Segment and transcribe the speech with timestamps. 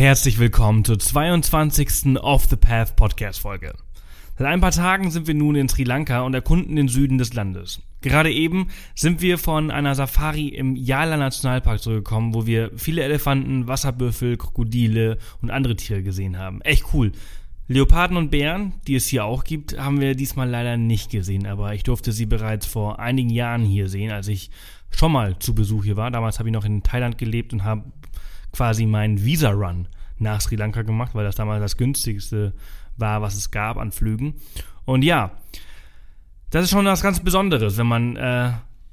[0.00, 2.18] Herzlich willkommen zur 22.
[2.22, 3.74] Off the Path Podcast Folge.
[4.38, 7.34] Seit ein paar Tagen sind wir nun in Sri Lanka und erkunden den Süden des
[7.34, 7.82] Landes.
[8.00, 13.68] Gerade eben sind wir von einer Safari im Yala Nationalpark zurückgekommen, wo wir viele Elefanten,
[13.68, 16.62] Wasserbüffel, Krokodile und andere Tiere gesehen haben.
[16.62, 17.12] Echt cool.
[17.68, 21.74] Leoparden und Bären, die es hier auch gibt, haben wir diesmal leider nicht gesehen, aber
[21.74, 24.50] ich durfte sie bereits vor einigen Jahren hier sehen, als ich
[24.90, 26.10] schon mal zu Besuch hier war.
[26.10, 27.84] Damals habe ich noch in Thailand gelebt und habe
[28.52, 29.88] quasi meinen Visa-Run
[30.18, 32.52] nach Sri Lanka gemacht, weil das damals das günstigste
[32.96, 34.34] war, was es gab an Flügen.
[34.84, 35.32] Und ja,
[36.50, 38.52] das ist schon was ganz Besonderes, wenn man äh,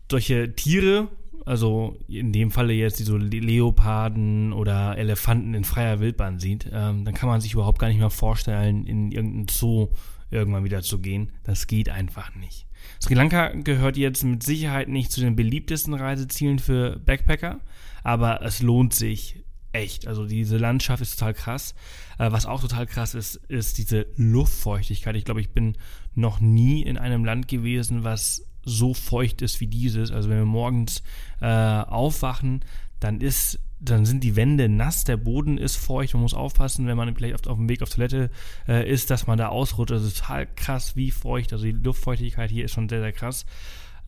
[0.10, 1.10] solche Tiere,
[1.46, 7.14] also in dem Falle jetzt diese Leoparden oder Elefanten in freier Wildbahn sieht, ähm, dann
[7.14, 9.90] kann man sich überhaupt gar nicht mehr vorstellen, in irgendein Zoo
[10.30, 11.32] irgendwann wieder zu gehen.
[11.44, 12.68] Das geht einfach nicht.
[13.02, 17.60] Sri Lanka gehört jetzt mit Sicherheit nicht zu den beliebtesten Reisezielen für Backpacker,
[18.04, 20.08] aber es lohnt sich echt.
[20.08, 21.76] Also diese Landschaft ist total krass.
[22.18, 25.16] Äh, was auch total krass ist, ist diese Luftfeuchtigkeit.
[25.16, 25.78] Ich glaube, ich bin
[26.16, 30.12] noch nie in einem Land gewesen, was so feucht ist wie dieses.
[30.12, 31.04] Also wenn wir morgens
[31.42, 32.66] äh, aufwachen,
[33.00, 36.98] dann ist dann sind die Wände nass, der Boden ist feucht, man muss aufpassen, wenn
[36.98, 38.32] man vielleicht auf, auf dem Weg auf Toilette
[38.68, 39.92] äh, ist, dass man da ausrutscht.
[39.92, 41.54] Ist total krass, wie feucht.
[41.54, 43.46] Also die Luftfeuchtigkeit hier ist schon sehr, sehr krass.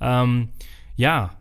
[0.02, 0.50] Ähm,
[0.95, 1.39] ja,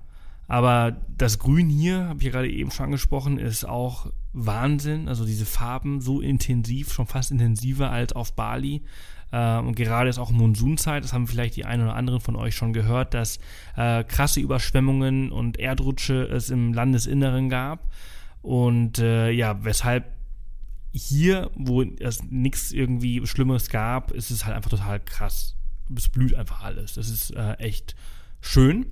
[0.48, 5.06] aber das Grün hier, habe ich ja gerade eben schon angesprochen, ist auch Wahnsinn.
[5.06, 8.82] Also diese Farben so intensiv, schon fast intensiver als auf Bali.
[9.30, 12.54] Äh, und gerade ist auch Monsunzeit, das haben vielleicht die einen oder anderen von euch
[12.56, 13.38] schon gehört, dass
[13.76, 17.90] äh, krasse Überschwemmungen und Erdrutsche es im Landesinneren gab.
[18.40, 20.06] Und äh, ja, weshalb
[20.92, 25.56] hier, wo es nichts irgendwie Schlimmes gab, ist es halt einfach total krass.
[25.94, 26.94] Es blüht einfach alles.
[26.94, 27.96] Das ist äh, echt
[28.40, 28.86] schön.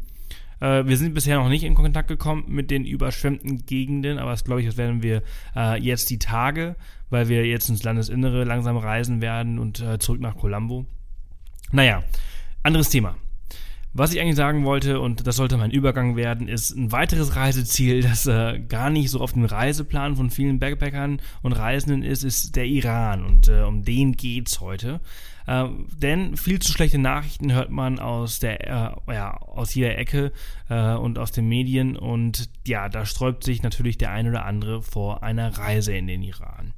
[0.60, 4.44] Äh, wir sind bisher noch nicht in Kontakt gekommen mit den überschwemmten Gegenden, aber das
[4.44, 5.22] glaube ich, das werden wir
[5.54, 6.76] äh, jetzt die Tage,
[7.10, 10.86] weil wir jetzt ins Landesinnere langsam reisen werden und äh, zurück nach Colombo.
[11.72, 12.02] Naja,
[12.62, 13.16] anderes Thema.
[13.98, 18.02] Was ich eigentlich sagen wollte, und das sollte mein Übergang werden, ist ein weiteres Reiseziel,
[18.02, 22.56] das äh, gar nicht so auf dem Reiseplan von vielen Backpackern und Reisenden ist, ist
[22.56, 23.24] der Iran.
[23.24, 25.00] Und äh, um den geht's heute.
[25.46, 25.64] Äh,
[25.96, 30.30] denn viel zu schlechte Nachrichten hört man aus der, äh, ja, aus jeder Ecke
[30.68, 31.96] äh, und aus den Medien.
[31.96, 36.22] Und ja, da sträubt sich natürlich der ein oder andere vor einer Reise in den
[36.22, 36.74] Iran.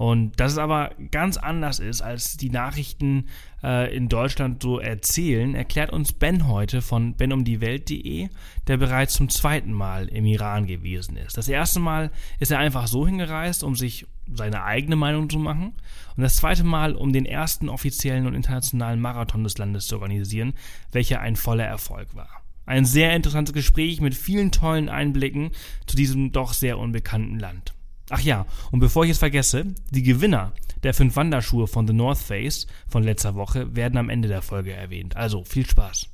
[0.00, 3.26] Und dass es aber ganz anders ist, als die Nachrichten
[3.62, 8.30] äh, in Deutschland so erzählen, erklärt uns Ben heute von benumdiewelt.de,
[8.66, 11.36] der bereits zum zweiten Mal im Iran gewesen ist.
[11.36, 15.74] Das erste Mal ist er einfach so hingereist, um sich seine eigene Meinung zu machen.
[16.16, 20.54] Und das zweite Mal, um den ersten offiziellen und internationalen Marathon des Landes zu organisieren,
[20.92, 22.40] welcher ein voller Erfolg war.
[22.64, 25.50] Ein sehr interessantes Gespräch mit vielen tollen Einblicken
[25.86, 27.74] zu diesem doch sehr unbekannten Land.
[28.12, 32.18] Ach ja, und bevor ich es vergesse, die Gewinner der fünf Wanderschuhe von The North
[32.18, 35.16] Face von letzter Woche werden am Ende der Folge erwähnt.
[35.16, 36.08] Also viel Spaß.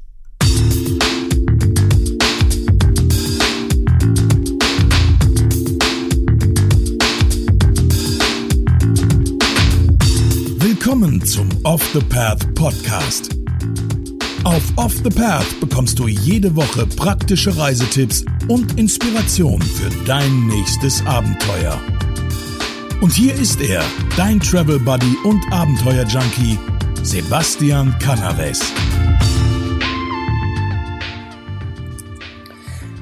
[10.58, 13.30] Willkommen zum Off the Path Podcast.
[14.44, 21.04] Auf Off the Path bekommst du jede Woche praktische Reisetipps und Inspiration für dein nächstes
[21.04, 21.80] Abenteuer.
[23.00, 23.82] Und hier ist er,
[24.16, 26.58] dein Travel Buddy und Abenteuer Junkie,
[27.02, 28.72] Sebastian Canaves.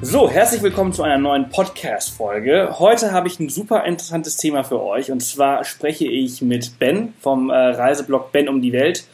[0.01, 2.79] So, herzlich willkommen zu einer neuen Podcast-Folge.
[2.79, 7.13] Heute habe ich ein super interessantes Thema für euch und zwar spreche ich mit Ben
[7.19, 9.05] vom äh, Reiseblog Ben um die Welt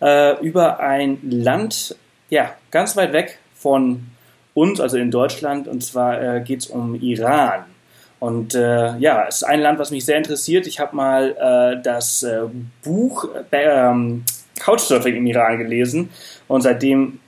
[0.00, 1.96] äh, über ein Land,
[2.30, 4.11] ja, ganz weit weg von
[4.54, 7.64] uns, also in Deutschland, und zwar äh, geht es um Iran.
[8.22, 10.68] Und äh, ja, es ist ein Land, was mich sehr interessiert.
[10.68, 12.42] Ich habe mal äh, das äh,
[12.84, 14.24] Buch äh, ähm,
[14.60, 16.10] Couchsurfing im Iran gelesen
[16.46, 17.18] und seitdem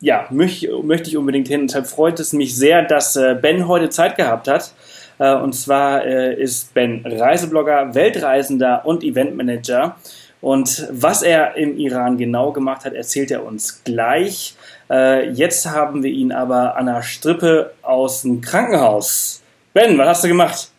[0.00, 1.66] ja, möch, möchte ich unbedingt hin.
[1.66, 4.74] Deshalb freut es mich sehr, dass äh, Ben heute Zeit gehabt hat.
[5.18, 9.96] Äh, und zwar ist Ben Reiseblogger, Weltreisender und Eventmanager.
[10.42, 14.54] Und was er im Iran genau gemacht hat, erzählt er uns gleich.
[14.90, 19.42] Äh, jetzt haben wir ihn aber an der Strippe aus dem Krankenhaus.
[19.72, 20.70] Ben, was hast du gemacht?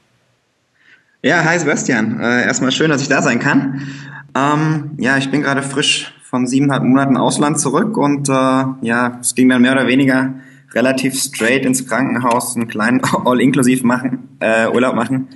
[1.21, 2.19] Ja, hi Sebastian.
[2.19, 3.87] Äh, erstmal schön, dass ich da sein kann.
[4.35, 9.35] Ähm, ja, ich bin gerade frisch von siebeneinhalb Monaten Ausland zurück und äh, ja, es
[9.35, 10.33] ging dann mehr oder weniger
[10.73, 15.29] relativ straight ins Krankenhaus, einen kleinen All-Inklusiv machen, äh, Urlaub machen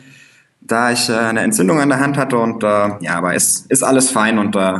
[0.69, 2.67] da ich äh, eine Entzündung an der Hand hatte und äh,
[3.01, 4.79] ja, aber ist, ist alles fein und äh,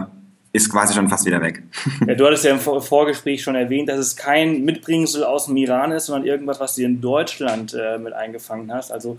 [0.51, 1.63] ist quasi schon fast wieder weg.
[2.07, 5.91] Ja, du hattest ja im Vorgespräch schon erwähnt, dass es kein Mitbringsel aus dem Iran
[5.91, 8.91] ist, sondern irgendwas, was du in Deutschland äh, mit eingefangen hast.
[8.91, 9.17] Also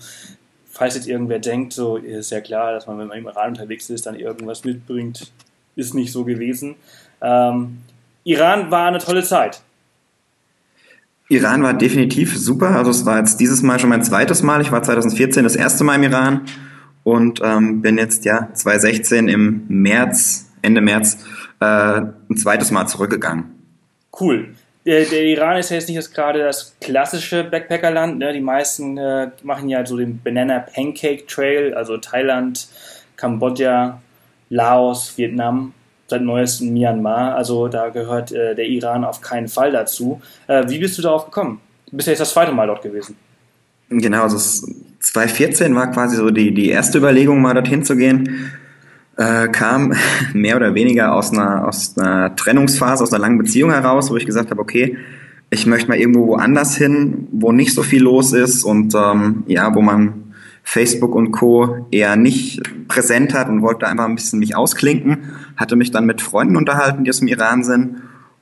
[0.70, 3.90] falls jetzt irgendwer denkt, so ist ja klar, dass man, wenn man im Iran unterwegs
[3.90, 5.30] ist, dann irgendwas mitbringt,
[5.76, 6.76] ist nicht so gewesen.
[7.20, 7.78] Ähm,
[8.24, 9.62] Iran war eine tolle Zeit.
[11.28, 12.76] Iran war definitiv super.
[12.76, 14.60] Also es war jetzt dieses Mal schon mein zweites Mal.
[14.62, 16.40] Ich war 2014 das erste Mal im Iran
[17.04, 21.24] und ähm, bin jetzt ja 2016 im März, Ende März,
[21.60, 23.44] äh, ein zweites Mal zurückgegangen.
[24.18, 24.54] Cool.
[24.86, 28.18] Der, der Iran ist ja jetzt nicht das, gerade das klassische Backpackerland.
[28.18, 28.32] Ne?
[28.32, 32.68] Die meisten äh, machen ja so den Banana Pancake Trail, also Thailand,
[33.16, 34.00] Kambodscha,
[34.48, 35.74] Laos, Vietnam
[36.08, 37.36] seit neuestem Myanmar.
[37.36, 40.20] Also da gehört äh, der Iran auf keinen Fall dazu.
[40.46, 41.60] Äh, wie bist du darauf gekommen?
[41.90, 43.16] Du bist ja jetzt das zweite Mal dort gewesen.
[43.90, 44.38] Genau, also
[45.00, 48.52] 2014 war quasi so die, die erste Überlegung, mal dorthin zu gehen.
[49.20, 49.93] Äh, kam
[50.32, 54.25] mehr oder weniger aus einer, aus einer Trennungsphase, aus einer langen Beziehung heraus, wo ich
[54.25, 54.96] gesagt habe, okay,
[55.50, 59.75] ich möchte mal irgendwo woanders hin, wo nicht so viel los ist und ähm, ja,
[59.75, 60.32] wo man
[60.62, 61.87] Facebook und Co.
[61.90, 65.19] eher nicht präsent hat und wollte einfach ein bisschen mich ausklinken.
[65.55, 67.96] Hatte mich dann mit Freunden unterhalten, die aus dem Iran sind.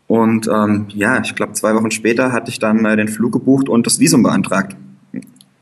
[0.07, 3.69] Und ähm, ja, ich glaube, zwei Wochen später hatte ich dann äh, den Flug gebucht
[3.69, 4.77] und das Visum beantragt.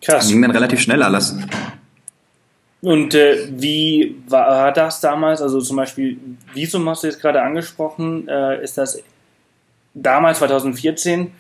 [0.02, 0.28] Krass.
[0.28, 1.36] Ging dann relativ schnell alles.
[2.82, 5.40] Und äh, wie war das damals?
[5.42, 6.18] Also zum Beispiel
[6.54, 8.28] Visum hast du jetzt gerade angesprochen.
[8.28, 9.02] Äh, ist das
[9.94, 11.32] damals 2014?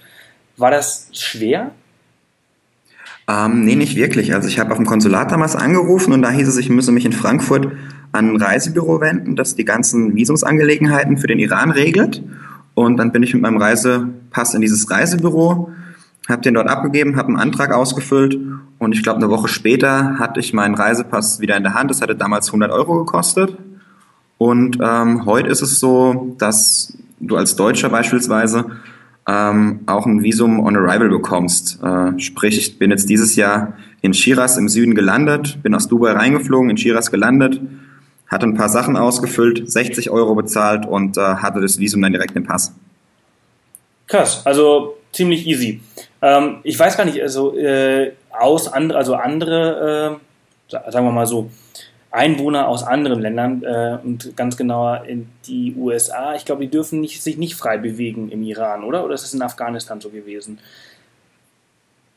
[0.56, 1.72] War das schwer?
[3.28, 4.34] Ähm, nee, nicht wirklich.
[4.34, 7.04] Also ich habe auf dem Konsulat damals angerufen und da hieß es, ich müsse mich
[7.04, 7.68] in Frankfurt
[8.12, 12.22] an ein Reisebüro wenden, das die ganzen Visumsangelegenheiten für den Iran regelt.
[12.74, 15.70] Und dann bin ich mit meinem Reisepass in dieses Reisebüro,
[16.28, 18.38] habe den dort abgegeben, habe einen Antrag ausgefüllt
[18.78, 21.90] und ich glaube eine Woche später hatte ich meinen Reisepass wieder in der Hand.
[21.90, 23.56] Das hatte damals 100 Euro gekostet.
[24.38, 28.66] Und ähm, heute ist es so, dass du als Deutscher beispielsweise
[29.26, 31.82] ähm, auch ein Visum on Arrival bekommst.
[31.82, 36.12] Äh, sprich, ich bin jetzt dieses Jahr in Shiraz im Süden gelandet, bin aus Dubai
[36.12, 37.60] reingeflogen, in Shiraz gelandet,
[38.28, 42.36] hatte ein paar Sachen ausgefüllt, 60 Euro bezahlt und äh, hatte das Visum dann direkt
[42.36, 42.74] im Pass.
[44.06, 45.80] Krass, also ziemlich easy.
[46.22, 50.18] Ähm, ich weiß gar nicht, also äh, aus andere, also andere,
[50.70, 51.50] äh, sagen wir mal so,
[52.10, 56.34] Einwohner aus anderen Ländern äh, und ganz genauer in die USA.
[56.34, 59.04] Ich glaube, die dürfen nicht, sich nicht frei bewegen im Iran, oder?
[59.04, 60.58] Oder ist es in Afghanistan so gewesen?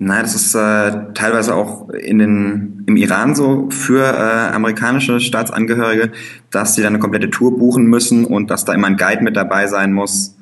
[0.02, 6.13] Nein, das ist äh, teilweise auch in den, im Iran so für äh, amerikanische Staatsangehörige,
[6.52, 9.36] dass sie dann eine komplette Tour buchen müssen und dass da immer ein Guide mit
[9.36, 10.38] dabei sein muss.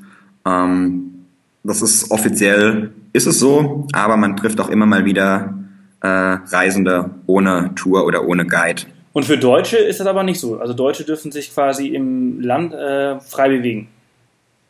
[0.46, 1.26] Ähm,
[1.64, 5.56] das ist offiziell, ist es so, aber man trifft auch immer mal wieder
[6.02, 8.84] äh, Reisende ohne Tour oder ohne Guide.
[9.12, 10.60] Und für Deutsche ist das aber nicht so.
[10.60, 13.88] Also Deutsche dürfen sich quasi im Land äh, frei bewegen.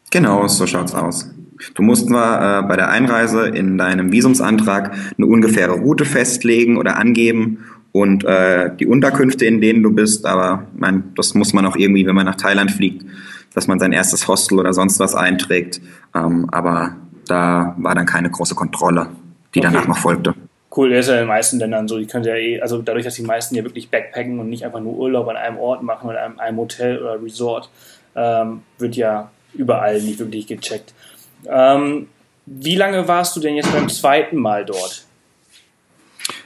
[0.09, 1.29] Genau, so schaut's aus.
[1.75, 6.97] Du musst zwar äh, bei der Einreise in deinem Visumsantrag eine ungefähre Route festlegen oder
[6.97, 11.75] angeben und äh, die Unterkünfte, in denen du bist, aber mein, das muss man auch
[11.75, 13.05] irgendwie, wenn man nach Thailand fliegt,
[13.53, 15.81] dass man sein erstes Hostel oder sonst was einträgt.
[16.15, 16.95] Ähm, aber
[17.27, 19.07] da war dann keine große Kontrolle,
[19.53, 19.69] die okay.
[19.71, 20.33] danach noch folgte
[20.77, 23.03] cool, der ist ja in den meisten Ländern so, die können ja eh, also dadurch,
[23.03, 26.09] dass die meisten ja wirklich backpacken und nicht einfach nur Urlaub an einem Ort machen
[26.09, 27.69] oder einem, einem Hotel oder Resort,
[28.15, 30.93] ähm, wird ja überall nicht wirklich gecheckt.
[31.47, 32.07] Ähm,
[32.45, 35.05] wie lange warst du denn jetzt beim zweiten Mal dort?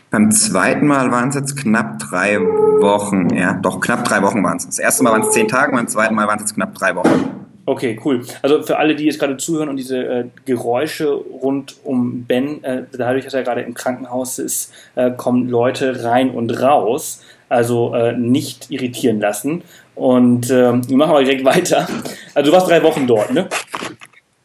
[0.10, 4.58] Beim zweiten Mal waren es jetzt knapp drei Wochen, ja, doch knapp drei Wochen waren
[4.58, 4.66] es.
[4.66, 6.96] Das erste Mal waren es zehn Tage, beim zweiten Mal waren es jetzt knapp drei
[6.96, 7.41] Wochen.
[7.66, 8.26] Okay, cool.
[8.42, 12.84] Also für alle, die jetzt gerade zuhören und diese äh, Geräusche rund um Ben, äh,
[12.92, 17.24] dadurch, dass er gerade im Krankenhaus ist, äh, kommen Leute rein und raus.
[17.50, 19.64] Also äh, nicht irritieren lassen.
[19.94, 21.88] Und ähm, wir machen aber direkt weiter.
[22.34, 23.48] Also du warst drei Wochen dort, ne?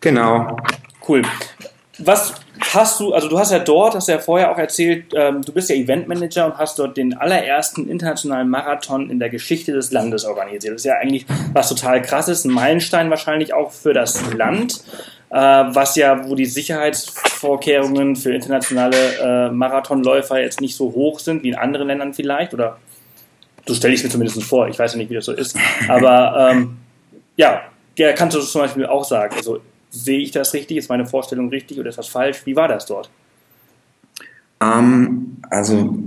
[0.00, 0.56] Genau.
[1.06, 1.23] Cool.
[1.99, 2.35] Was
[2.76, 5.52] hast du, also du hast ja dort, hast du ja vorher auch erzählt, ähm, du
[5.52, 10.25] bist ja Eventmanager und hast dort den allerersten internationalen Marathon in der Geschichte des Landes
[10.25, 10.75] organisiert.
[10.75, 14.85] Das ist ja eigentlich was total krasses, ein Meilenstein wahrscheinlich auch für das Land,
[15.30, 21.42] äh, was ja, wo die Sicherheitsvorkehrungen für internationale äh, Marathonläufer jetzt nicht so hoch sind
[21.42, 22.76] wie in anderen Ländern vielleicht, oder
[23.66, 25.56] so stelle ich es mir zumindest vor, ich weiß ja nicht, wie das so ist,
[25.88, 26.76] aber ähm,
[27.37, 27.62] ja,
[27.99, 29.35] der kannst du zum Beispiel auch sagen.
[29.37, 29.61] Also
[30.05, 30.76] sehe ich das richtig?
[30.76, 32.43] Ist meine Vorstellung richtig oder ist das falsch?
[32.45, 33.11] Wie war das dort?
[34.61, 35.99] Ähm, also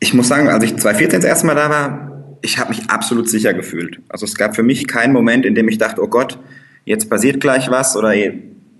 [0.00, 3.28] ich muss sagen, als ich 2014 das erste Mal da war, ich habe mich absolut
[3.28, 4.00] sicher gefühlt.
[4.08, 6.38] Also es gab für mich keinen Moment, in dem ich dachte, oh Gott,
[6.84, 8.12] jetzt passiert gleich was oder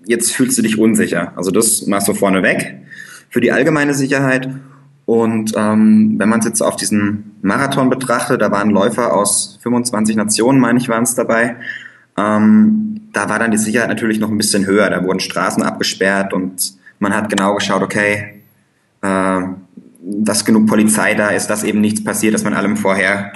[0.05, 1.31] jetzt fühlst du dich unsicher.
[1.35, 2.75] Also das machst du vorne weg
[3.29, 4.49] für die allgemeine Sicherheit.
[5.05, 10.15] Und ähm, wenn man es jetzt auf diesen Marathon betrachtet, da waren Läufer aus 25
[10.15, 11.57] Nationen, meine ich, waren es dabei.
[12.17, 14.89] Ähm, da war dann die Sicherheit natürlich noch ein bisschen höher.
[14.89, 18.41] Da wurden Straßen abgesperrt und man hat genau geschaut, okay,
[19.01, 19.41] äh,
[20.01, 23.31] dass genug Polizei da ist, dass eben nichts passiert, dass man allem vorher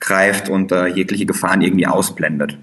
[0.00, 2.58] greift und äh, jegliche Gefahren irgendwie ausblendet.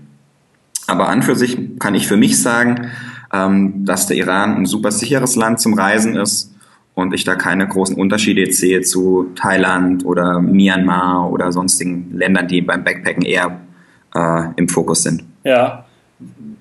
[0.87, 2.91] Aber an für sich kann ich für mich sagen,
[3.33, 6.53] ähm, dass der Iran ein super sicheres Land zum Reisen ist
[6.93, 12.61] und ich da keine großen Unterschiede sehe zu Thailand oder Myanmar oder sonstigen Ländern, die
[12.61, 13.61] beim Backpacken eher
[14.13, 15.23] äh, im Fokus sind.
[15.43, 15.85] Ja,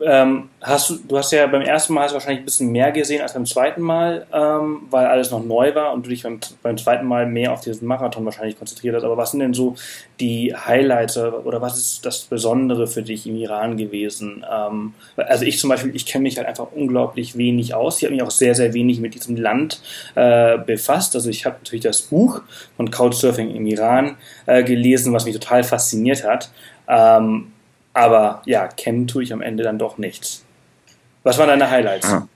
[0.03, 3.35] ähm, hast du, du hast ja beim ersten Mal wahrscheinlich ein bisschen mehr gesehen als
[3.35, 7.07] beim zweiten Mal, ähm, weil alles noch neu war und du dich beim, beim zweiten
[7.07, 9.05] Mal mehr auf diesen Marathon wahrscheinlich konzentriert hast.
[9.05, 9.75] Aber was sind denn so
[10.19, 14.45] die Highlights oder was ist das Besondere für dich im Iran gewesen?
[14.51, 17.99] Ähm, also ich zum Beispiel, ich kenne mich halt einfach unglaublich wenig aus.
[17.99, 19.83] Ich habe mich auch sehr, sehr wenig mit diesem Land
[20.15, 21.15] äh, befasst.
[21.15, 22.41] Also ich habe natürlich das Buch
[22.77, 26.51] von Couchsurfing im Iran äh, gelesen, was mich total fasziniert hat.
[26.89, 27.53] Ähm,
[27.93, 30.45] aber ja, kennen tue ich am Ende dann doch nichts.
[31.23, 32.13] Was waren deine Highlights?
[32.13, 32.29] Ah.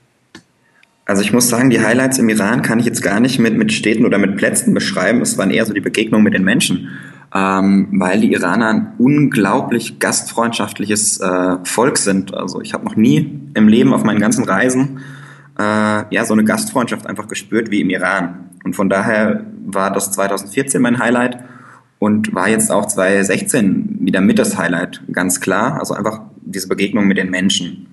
[1.05, 3.71] Also ich muss sagen, die Highlights im Iran kann ich jetzt gar nicht mit, mit
[3.71, 5.21] Städten oder mit Plätzen beschreiben.
[5.21, 6.89] Es waren eher so die Begegnungen mit den Menschen,
[7.33, 12.33] ähm, weil die Iraner ein unglaublich gastfreundschaftliches äh, Volk sind.
[12.33, 14.99] Also ich habe noch nie im Leben auf meinen ganzen Reisen
[15.59, 15.61] äh,
[16.09, 18.49] ja so eine Gastfreundschaft einfach gespürt wie im Iran.
[18.63, 21.37] Und von daher war das 2014 mein Highlight
[21.99, 25.79] und war jetzt auch 2016 wieder mit das Highlight, ganz klar.
[25.79, 27.87] Also einfach diese Begegnung mit den Menschen.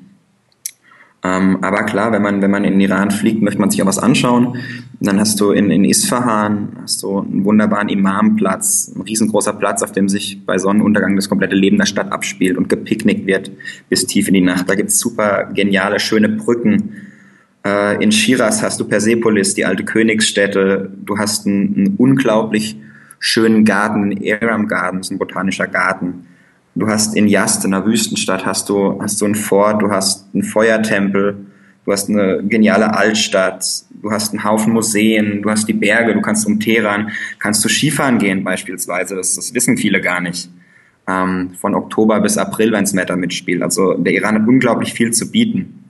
[1.25, 3.87] Ähm, aber klar, wenn man, wenn man in den Iran fliegt, möchte man sich auch
[3.87, 4.56] was anschauen.
[4.99, 9.92] dann hast du in, in Isfahan hast du einen wunderbaren Imamplatz, ein riesengroßer Platz, auf
[9.92, 13.52] dem sich bei Sonnenuntergang das komplette Leben der Stadt abspielt und gepicknickt wird
[13.88, 14.68] bis tief in die Nacht.
[14.68, 16.94] Da gibt's super geniale, schöne Brücken.
[17.64, 20.90] Äh, in Shiraz hast du Persepolis, die alte Königsstätte.
[21.04, 22.76] Du hast einen, einen unglaublich
[23.22, 26.26] schönen Garten, in Aram Gardens, ein botanischer Garten.
[26.74, 30.26] Du hast in Yast, in einer Wüstenstadt, hast du, hast du ein Fort, du hast
[30.34, 31.36] einen Feuertempel,
[31.84, 36.20] du hast eine geniale Altstadt, du hast einen Haufen Museen, du hast die Berge, du
[36.20, 40.50] kannst um Teheran, kannst du Skifahren gehen beispielsweise, das, das wissen viele gar nicht.
[41.06, 43.62] Ähm, von Oktober bis April, wenn das Wetter mitspielt.
[43.62, 45.81] Also der Iran hat unglaublich viel zu bieten.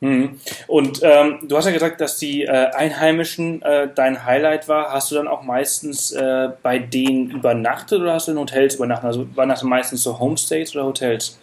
[0.00, 0.38] Mhm.
[0.68, 4.92] Und ähm, du hast ja gesagt, dass die äh, Einheimischen äh, dein Highlight war.
[4.92, 9.06] Hast du dann auch meistens äh, bei denen übernachtet oder hast du in Hotels übernachtet?
[9.06, 11.38] Also waren das meistens so Homestays oder Hotels?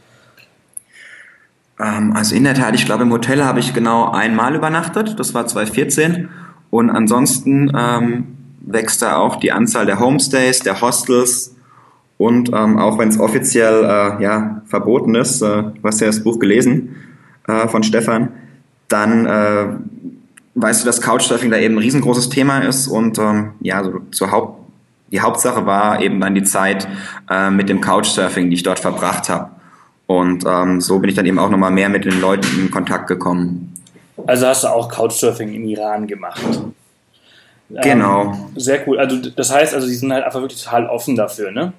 [1.79, 5.19] Ähm, also in der Tat, ich glaube im Hotel habe ich genau einmal übernachtet.
[5.19, 6.29] Das war 2014.
[6.69, 11.55] Und ansonsten ähm, wächst da auch die Anzahl der Homestays, der Hostels.
[12.17, 16.23] Und ähm, auch wenn es offiziell äh, ja, verboten ist, äh, du hast ja das
[16.23, 16.95] Buch gelesen
[17.47, 18.29] äh, von Stefan,
[18.87, 19.67] dann äh,
[20.55, 24.31] weißt du, dass Couchsurfing da eben ein riesengroßes Thema ist und ähm, ja, so zur
[24.31, 24.59] Haupt,
[25.11, 26.87] die Hauptsache war eben dann die Zeit
[27.29, 29.51] äh, mit dem Couchsurfing, die ich dort verbracht habe.
[30.07, 33.07] Und ähm, so bin ich dann eben auch nochmal mehr mit den Leuten in Kontakt
[33.07, 33.73] gekommen.
[34.27, 36.41] Also hast du auch Couchsurfing im Iran gemacht?
[37.69, 38.25] Genau.
[38.25, 38.99] Ähm, sehr cool.
[38.99, 41.73] Also das heißt, also die sind halt einfach wirklich total offen dafür, ne?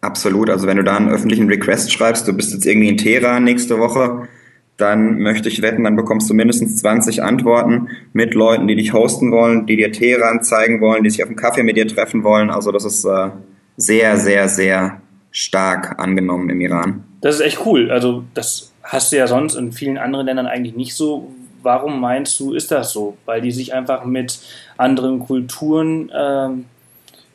[0.00, 0.50] Absolut.
[0.50, 3.78] Also wenn du da einen öffentlichen Request schreibst, du bist jetzt irgendwie in Teheran nächste
[3.78, 4.28] Woche,
[4.76, 9.32] dann möchte ich wetten, dann bekommst du mindestens 20 Antworten mit Leuten, die dich hosten
[9.32, 12.50] wollen, die dir Teheran zeigen wollen, die sich auf einen Kaffee mit dir treffen wollen.
[12.50, 13.30] Also das ist äh,
[13.76, 17.04] sehr, sehr, sehr stark angenommen im Iran.
[17.22, 17.90] Das ist echt cool.
[17.90, 21.32] Also das hast du ja sonst in vielen anderen Ländern eigentlich nicht so.
[21.62, 23.16] Warum meinst du, ist das so?
[23.24, 24.38] Weil die sich einfach mit
[24.76, 26.66] anderen Kulturen ähm,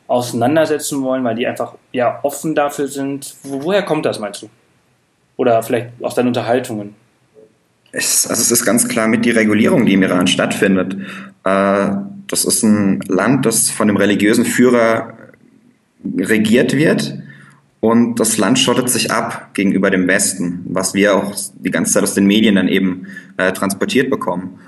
[0.06, 3.34] auseinandersetzen wollen, weil die einfach ja offen dafür sind.
[3.42, 4.48] Woher kommt das, meinst du?
[5.36, 6.94] Oder vielleicht aus deinen Unterhaltungen?
[7.92, 10.96] Es, also es ist ganz klar mit die Regulierung, die im Iran stattfindet.
[11.44, 11.90] Äh,
[12.26, 15.12] das ist ein Land, das von dem religiösen Führer
[16.18, 17.18] regiert wird.
[17.80, 22.04] Und das Land schottet sich ab gegenüber dem Westen, was wir auch die ganze Zeit
[22.04, 24.58] aus den Medien dann eben äh, transportiert bekommen.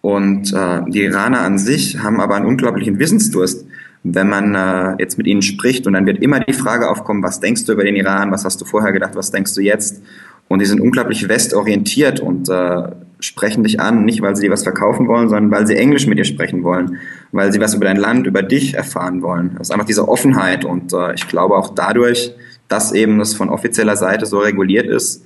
[0.00, 3.64] Und äh, die Iraner an sich haben aber einen unglaublichen Wissensdurst.
[4.02, 7.40] Wenn man äh, jetzt mit ihnen spricht und dann wird immer die Frage aufkommen, was
[7.40, 10.02] denkst du über den Iran, was hast du vorher gedacht, was denkst du jetzt?
[10.48, 12.88] Und die sind unglaublich westorientiert und äh,
[13.20, 16.18] sprechen dich an, nicht weil sie dir was verkaufen wollen, sondern weil sie Englisch mit
[16.18, 16.98] dir sprechen wollen,
[17.32, 19.54] weil sie was über dein Land, über dich erfahren wollen.
[19.56, 22.34] Das ist einfach diese Offenheit und äh, ich glaube auch dadurch,
[22.68, 25.24] dass eben das von offizieller Seite so reguliert ist,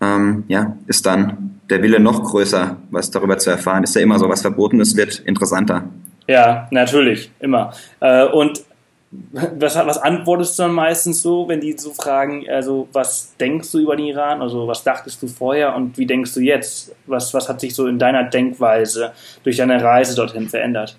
[0.00, 3.84] ähm, ja, ist dann der Wille noch größer, was darüber zu erfahren.
[3.84, 5.84] Ist ja immer so, was verboten ist, wird interessanter.
[6.26, 7.72] Ja, natürlich, immer.
[8.00, 8.62] Äh, und
[9.32, 13.80] was, was antwortest du dann meistens so, wenn die so fragen, also was denkst du
[13.80, 16.94] über den Iran, also was dachtest du vorher und wie denkst du jetzt?
[17.06, 19.12] Was, was hat sich so in deiner Denkweise
[19.42, 20.96] durch deine Reise dorthin verändert?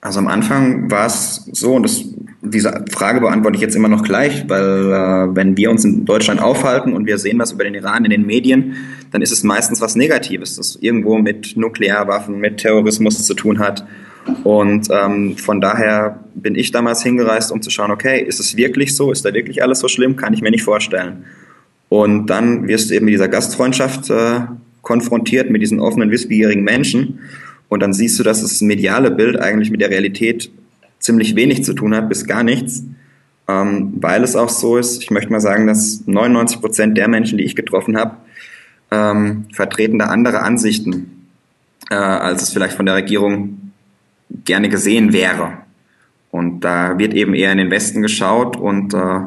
[0.00, 2.04] Also am Anfang war es so, und das
[2.40, 6.40] diese Frage beantworte ich jetzt immer noch gleich, weil äh, wenn wir uns in Deutschland
[6.40, 8.76] aufhalten und wir sehen was über den Iran in den Medien,
[9.10, 13.84] dann ist es meistens was Negatives, das irgendwo mit Nuklearwaffen, mit Terrorismus zu tun hat.
[14.44, 18.94] Und ähm, von daher bin ich damals hingereist, um zu schauen, okay, ist es wirklich
[18.94, 19.12] so?
[19.12, 20.16] Ist da wirklich alles so schlimm?
[20.16, 21.24] Kann ich mir nicht vorstellen.
[21.88, 24.40] Und dann wirst du eben mit dieser Gastfreundschaft äh,
[24.82, 27.20] konfrontiert, mit diesen offenen, wissbegierigen Menschen.
[27.68, 30.50] Und dann siehst du, dass das mediale Bild eigentlich mit der Realität
[30.98, 32.84] ziemlich wenig zu tun hat, bis gar nichts.
[33.48, 37.38] Ähm, weil es auch so ist, ich möchte mal sagen, dass 99 Prozent der Menschen,
[37.38, 38.16] die ich getroffen habe,
[38.90, 41.26] ähm, vertreten da andere Ansichten,
[41.90, 43.67] äh, als es vielleicht von der Regierung
[44.48, 45.58] gerne gesehen wäre.
[46.32, 49.20] Und da wird eben eher in den Westen geschaut und äh,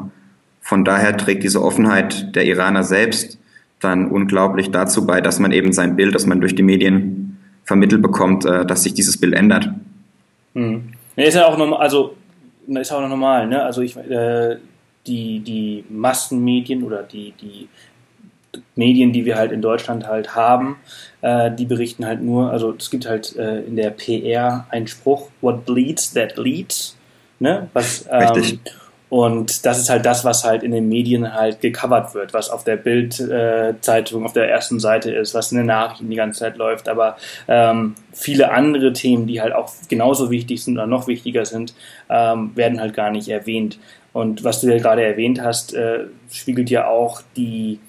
[0.60, 3.38] von daher trägt diese Offenheit der Iraner selbst
[3.80, 8.02] dann unglaublich dazu bei, dass man eben sein Bild, das man durch die Medien vermittelt
[8.02, 9.70] bekommt, äh, dass sich dieses Bild ändert.
[11.14, 12.14] Ja, ist ja auch normal, also
[12.66, 13.62] ist auch normal, ne?
[13.62, 14.56] Also ich äh,
[15.06, 17.68] die, die Massenmedien oder die, die
[18.74, 20.76] Medien, die wir halt in Deutschland halt haben,
[21.22, 25.28] äh, die berichten halt nur, also es gibt halt äh, in der PR einen Spruch,
[25.40, 26.96] what bleeds, that leads.
[27.38, 27.68] Ne?
[27.72, 28.60] Was, ähm, Richtig.
[29.12, 32.64] Und das ist halt das, was halt in den Medien halt gecovert wird, was auf
[32.64, 36.56] der Bild-Zeitung äh, auf der ersten Seite ist, was in den Nachrichten die ganze Zeit
[36.56, 36.88] läuft.
[36.88, 41.74] Aber ähm, viele andere Themen, die halt auch genauso wichtig sind oder noch wichtiger sind,
[42.08, 43.78] ähm, werden halt gar nicht erwähnt.
[44.14, 47.80] Und was du ja gerade erwähnt hast, äh, spiegelt ja auch die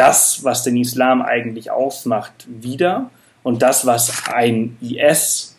[0.00, 3.10] das, was den Islam eigentlich ausmacht, wieder.
[3.42, 5.58] Und das, was ein IS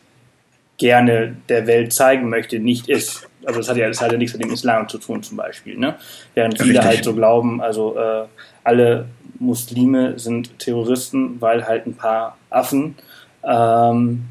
[0.78, 3.28] gerne der Welt zeigen möchte, nicht ist.
[3.46, 5.78] Also das hat ja, das hat ja nichts mit dem Islam zu tun zum Beispiel.
[5.78, 5.96] Ne?
[6.34, 6.88] Während viele Richtig.
[6.88, 8.26] halt so glauben, also äh,
[8.64, 9.06] alle
[9.38, 12.96] Muslime sind Terroristen, weil halt ein paar Affen
[13.44, 14.26] ähm,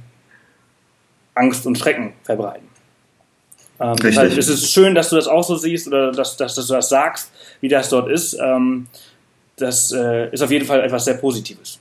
[1.35, 2.69] Angst und Schrecken verbreiten.
[3.79, 6.75] Ähm, ist es schön, dass du das auch so siehst oder dass, dass, dass du
[6.75, 8.35] das sagst, wie das dort ist.
[8.35, 8.89] Ähm,
[9.61, 11.79] das äh, ist auf jeden Fall etwas sehr Positives.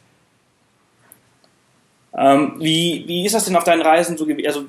[2.18, 4.48] Ähm, wie, wie ist das denn auf deinen Reisen so gewesen?
[4.48, 4.66] Also,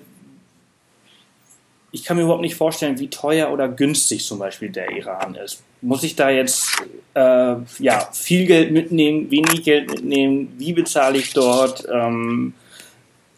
[1.93, 5.63] ich kann mir überhaupt nicht vorstellen, wie teuer oder günstig zum Beispiel der Iran ist.
[5.81, 6.69] Muss ich da jetzt
[7.15, 10.55] äh, ja, viel Geld mitnehmen, wenig Geld mitnehmen?
[10.57, 11.87] Wie bezahle ich dort?
[11.93, 12.55] Ähm,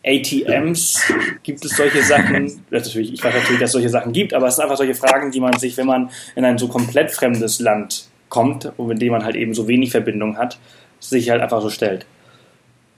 [0.05, 1.01] ATMs,
[1.45, 2.65] gibt es solche Sachen?
[2.71, 5.31] Natürlich, ich weiß natürlich, dass es solche Sachen gibt, aber es sind einfach solche Fragen,
[5.31, 9.13] die man sich, wenn man in ein so komplett fremdes Land kommt und mit dem
[9.13, 10.59] man halt eben so wenig Verbindung hat,
[11.01, 12.07] sich halt einfach so stellt.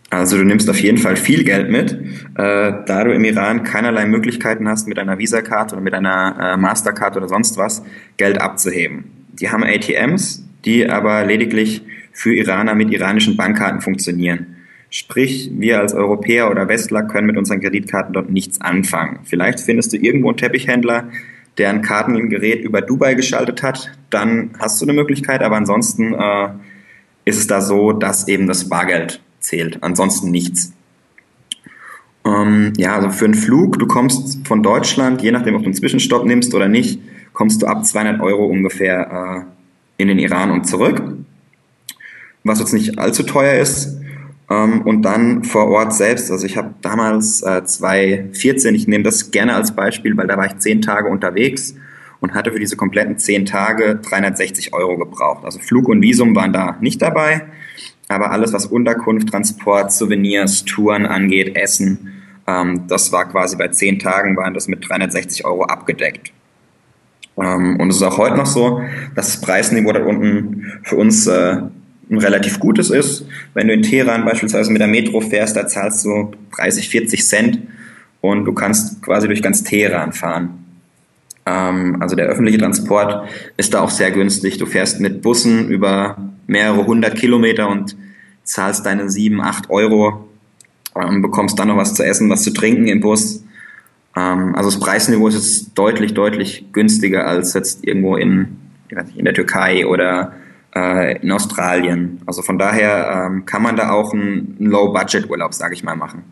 [0.08, 4.06] Also du nimmst auf jeden Fall viel Geld mit, äh, da du im Iran keinerlei
[4.06, 7.82] Möglichkeiten hast, mit einer Visa-Karte oder mit einer äh, Mastercard oder sonst was
[8.16, 9.10] Geld abzuheben.
[9.32, 14.54] Die haben ATMs, die aber lediglich für Iraner mit iranischen Bankkarten funktionieren.
[14.88, 19.18] Sprich, wir als Europäer oder Westler können mit unseren Kreditkarten dort nichts anfangen.
[19.24, 21.08] Vielleicht findest du irgendwo einen Teppichhändler,
[21.58, 26.48] der ein Kartengerät über Dubai geschaltet hat, dann hast du eine Möglichkeit, aber ansonsten äh,
[27.24, 30.72] ist es da so, dass eben das Bargeld zählt, ansonsten nichts.
[32.24, 35.74] Ähm, ja, also für einen Flug, du kommst von Deutschland, je nachdem, ob du einen
[35.74, 37.00] Zwischenstopp nimmst oder nicht,
[37.32, 39.46] kommst du ab 200 Euro ungefähr
[39.98, 41.02] äh, in den Iran und zurück,
[42.42, 44.00] was jetzt nicht allzu teuer ist.
[44.54, 49.30] Ähm, und dann vor Ort selbst, also ich habe damals äh, 2014, ich nehme das
[49.30, 51.74] gerne als Beispiel, weil da war ich zehn Tage unterwegs
[52.20, 55.44] und hatte für diese kompletten zehn Tage 360 Euro gebraucht.
[55.44, 57.46] Also Flug und Visum waren da nicht dabei,
[58.08, 62.12] aber alles, was Unterkunft, Transport, Souvenirs, Touren angeht, Essen,
[62.46, 66.32] ähm, das war quasi bei zehn Tagen, waren das mit 360 Euro abgedeckt.
[67.38, 68.82] Ähm, und es ist auch heute noch so,
[69.14, 71.62] dass das Preisniveau da unten für uns äh,
[72.10, 73.26] ein relativ gutes ist.
[73.54, 77.58] Wenn du in Teheran beispielsweise mit der Metro fährst, da zahlst du 30, 40 Cent
[78.20, 80.64] und du kannst quasi durch ganz Teheran fahren.
[81.46, 84.58] Ähm, also der öffentliche Transport ist da auch sehr günstig.
[84.58, 87.96] Du fährst mit Bussen über mehrere hundert Kilometer und
[88.44, 90.28] zahlst deine sieben, acht Euro,
[90.96, 93.44] ähm, bekommst dann noch was zu essen, was zu trinken im Bus.
[94.16, 98.56] Ähm, also das Preisniveau ist jetzt deutlich, deutlich günstiger als jetzt irgendwo in,
[99.16, 100.32] in der Türkei oder
[100.74, 102.20] äh, in Australien.
[102.26, 106.24] Also von daher ähm, kann man da auch einen, Low-Budget-Urlaub, sage ich mal, machen.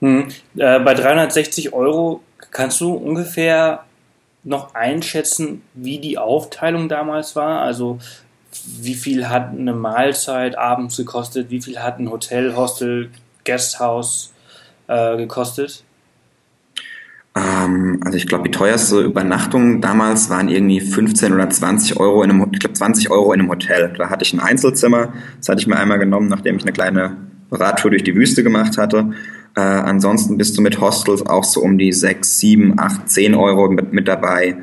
[0.00, 0.28] Hm.
[0.56, 3.84] Äh, bei 360 Euro kannst du ungefähr
[4.44, 7.62] noch einschätzen, wie die Aufteilung damals war?
[7.62, 7.98] Also
[8.78, 11.50] wie viel hat eine Mahlzeit abends gekostet?
[11.50, 13.10] Wie viel hat ein Hotel, Hostel,
[13.44, 14.32] Guesthouse
[14.86, 15.84] äh, gekostet?
[17.36, 22.30] Ähm, also ich glaube, die teuerste Übernachtung damals waren irgendwie 15 oder 20 Euro in
[22.30, 23.92] einem, ich glaube 20 Euro in einem Hotel.
[23.96, 27.16] Da hatte ich ein Einzelzimmer, das hatte ich mir einmal genommen, nachdem ich eine kleine
[27.52, 29.12] Radtour durch die Wüste gemacht hatte.
[29.54, 33.68] Äh, ansonsten bist du mit Hostels auch so um die 6, 7, 8, 10 Euro
[33.70, 34.56] mit, mit dabei.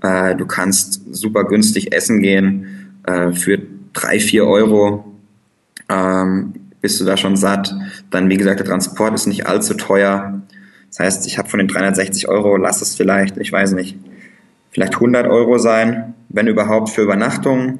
[0.00, 3.58] Äh, du kannst super günstig essen gehen äh, für
[3.92, 5.04] 3, 4 Euro.
[5.88, 7.74] Ähm, bist du da schon satt.
[8.10, 10.40] Dann, wie gesagt, der Transport ist nicht allzu teuer.
[10.90, 13.96] Das heißt, ich habe von den 360 Euro, lass es vielleicht, ich weiß nicht,
[14.70, 17.78] vielleicht 100 Euro sein, wenn überhaupt für Übernachtung.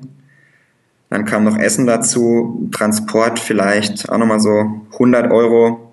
[1.11, 5.93] Dann kam noch Essen dazu, Transport vielleicht auch nochmal so 100 Euro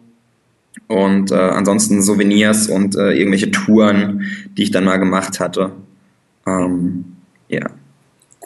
[0.85, 4.21] und äh, ansonsten Souvenirs und äh, irgendwelche Touren,
[4.55, 5.71] die ich dann mal gemacht hatte.
[6.45, 7.17] Ähm,
[7.49, 7.65] ja.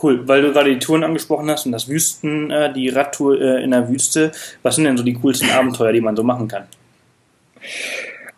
[0.02, 3.64] Cool, weil du gerade die Touren angesprochen hast und das Wüsten, äh, die Radtour äh,
[3.64, 4.32] in der Wüste.
[4.64, 6.64] Was sind denn so die coolsten Abenteuer, die man so machen kann?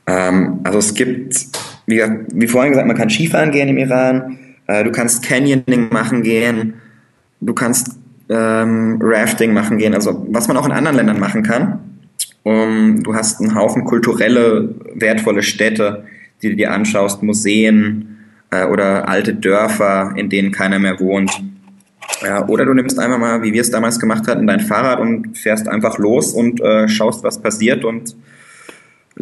[0.08, 1.48] Ähm, also es gibt,
[1.86, 2.02] wie,
[2.34, 4.38] wie, vorhin gesagt, man kann Skifahren gehen im Iran,
[4.68, 6.76] äh, du kannst Canyoning machen gehen,
[7.42, 7.92] du kannst
[8.30, 11.80] ähm, Rafting machen gehen, also was man auch in anderen Ländern machen kann.
[12.46, 16.04] Um, du hast einen Haufen kulturelle, wertvolle Städte,
[16.42, 18.18] die du dir anschaust, Museen
[18.52, 21.32] äh, oder alte Dörfer, in denen keiner mehr wohnt.
[22.22, 25.38] Ja, oder du nimmst einfach mal, wie wir es damals gemacht hatten, dein Fahrrad und
[25.38, 28.16] fährst einfach los und äh, schaust, was passiert und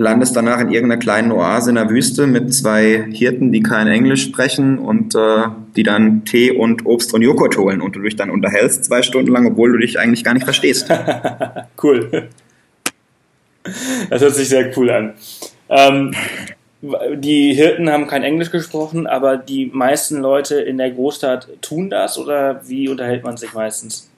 [0.02, 4.24] landest danach in irgendeiner kleinen Oase in der Wüste mit zwei Hirten, die kein Englisch
[4.24, 5.44] sprechen und äh,
[5.76, 9.32] die dann Tee und Obst und Joghurt holen und du dich dann unterhältst zwei Stunden
[9.32, 10.90] lang, obwohl du dich eigentlich gar nicht verstehst.
[11.84, 12.30] cool.
[14.10, 15.14] Das hört sich sehr cool an.
[15.70, 16.14] Ähm,
[17.16, 22.18] die Hirten haben kein Englisch gesprochen, aber die meisten Leute in der Großstadt tun das
[22.18, 24.11] oder wie unterhält man sich meistens?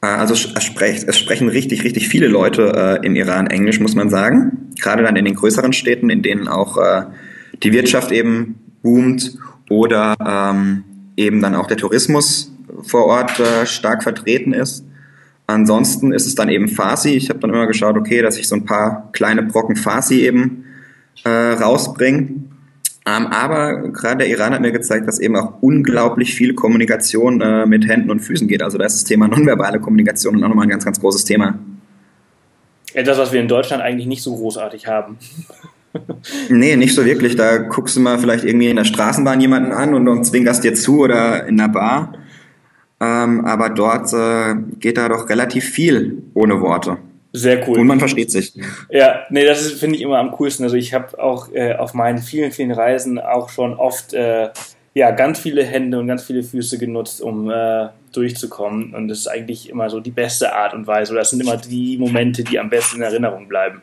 [0.00, 0.64] Äh, also es,
[1.16, 4.70] sprechen richtig, richtig viele Leute äh, im Iran Englisch, muss man sagen.
[4.80, 7.04] Gerade dann in den größeren Städten, in denen auch äh,
[7.62, 9.36] die Wirtschaft eben boomt
[9.68, 10.84] oder ähm,
[11.16, 14.84] eben dann auch der Tourismus vor Ort äh, stark vertreten ist.
[15.46, 17.10] Ansonsten ist es dann eben Farsi.
[17.10, 20.64] Ich habe dann immer geschaut, okay, dass ich so ein paar kleine Brocken Farsi eben
[21.24, 22.28] äh, rausbringe.
[23.08, 27.64] Ähm, aber gerade der Iran hat mir gezeigt, dass eben auch unglaublich viel Kommunikation äh,
[27.64, 28.62] mit Händen und Füßen geht.
[28.62, 31.58] Also da ist das Thema nonverbale Kommunikation auch nochmal ein ganz, ganz großes Thema.
[32.92, 35.16] Etwas, was wir in Deutschland eigentlich nicht so großartig haben.
[36.50, 37.36] nee, nicht so wirklich.
[37.36, 40.74] Da guckst du mal vielleicht irgendwie in der Straßenbahn jemanden an und, und zwinkerst dir
[40.74, 42.14] zu oder in der Bar.
[43.00, 46.98] Ähm, aber dort äh, geht da doch relativ viel ohne Worte.
[47.38, 47.78] Sehr cool.
[47.78, 48.52] Und man versteht sich.
[48.90, 50.64] Ja, nee, das finde ich immer am coolsten.
[50.64, 54.48] Also ich habe auch äh, auf meinen vielen, vielen Reisen auch schon oft äh,
[54.94, 58.94] ja, ganz viele Hände und ganz viele Füße genutzt, um äh, durchzukommen.
[58.94, 61.14] Und das ist eigentlich immer so die beste Art und Weise.
[61.14, 63.82] Das sind immer die Momente, die am besten in Erinnerung bleiben.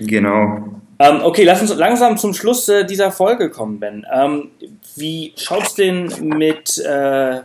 [0.00, 0.80] Genau.
[0.98, 4.06] Ähm, okay, lass uns langsam zum Schluss äh, dieser Folge kommen, Ben.
[4.12, 4.50] Ähm,
[4.96, 7.40] wie schaut's denn mit, äh,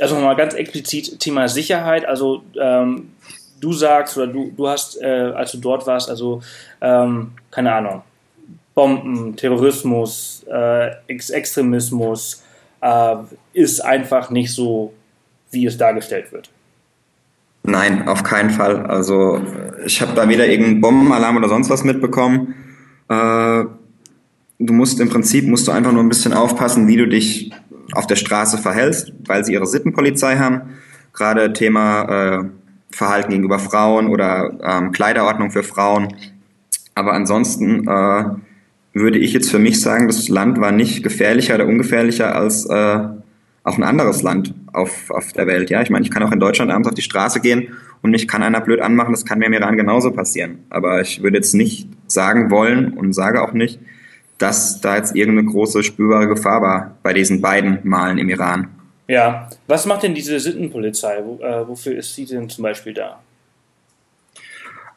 [0.00, 3.10] also nochmal ganz explizit Thema Sicherheit, also ähm,
[3.60, 6.42] du sagst oder du, du hast, äh, als du dort warst, also
[6.80, 8.02] ähm, keine Ahnung,
[8.74, 12.42] Bomben, Terrorismus, äh, Ex Extremismus
[12.80, 13.16] äh,
[13.52, 14.92] ist einfach nicht so,
[15.50, 16.50] wie es dargestellt wird.
[17.62, 18.84] Nein, auf keinen Fall.
[18.86, 19.40] Also
[19.86, 22.54] ich habe da weder irgendeinen Bombenalarm oder sonst was mitbekommen.
[23.08, 23.64] Äh,
[24.58, 27.52] du musst im Prinzip musst du einfach nur ein bisschen aufpassen, wie du dich
[27.92, 30.74] auf der Straße verhältst, weil sie ihre Sittenpolizei haben.
[31.14, 32.44] Gerade Thema äh,
[32.94, 36.14] Verhalten gegenüber Frauen oder ähm, Kleiderordnung für Frauen.
[36.94, 38.24] Aber ansonsten äh,
[38.92, 42.98] würde ich jetzt für mich sagen, das Land war nicht gefährlicher oder ungefährlicher als äh,
[43.64, 45.70] auch ein anderes Land auf, auf der Welt.
[45.70, 47.68] Ja, ich meine, ich kann auch in Deutschland abends auf die Straße gehen
[48.02, 50.58] und mich kann einer blöd anmachen, das kann mir im Iran genauso passieren.
[50.70, 53.80] Aber ich würde jetzt nicht sagen wollen und sage auch nicht,
[54.38, 58.68] dass da jetzt irgendeine große spürbare Gefahr war bei diesen beiden Malen im Iran.
[59.06, 61.18] Ja, was macht denn diese Sittenpolizei?
[61.18, 63.20] Äh, wofür ist sie denn zum Beispiel da?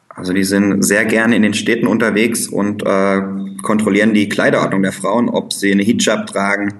[0.09, 3.21] Also die sind sehr gerne in den Städten unterwegs und äh,
[3.61, 6.73] kontrollieren die Kleiderordnung der Frauen, ob sie eine Hijab tragen,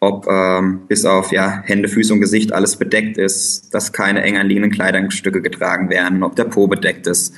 [0.00, 4.38] ob ähm, bis auf ja, Hände, Füße und Gesicht alles bedeckt ist, dass keine eng
[4.38, 7.34] anliegenden Kleidungsstücke getragen werden, ob der Po bedeckt ist.